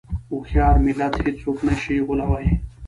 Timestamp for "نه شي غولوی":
1.67-2.47